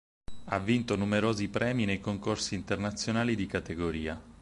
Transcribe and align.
Ha 0.45 0.57
vinto 0.57 0.95
numerosi 0.95 1.47
premi 1.47 1.85
nei 1.85 1.99
concorsi 1.99 2.55
internazionali 2.55 3.35
di 3.35 3.45
categoria. 3.45 4.19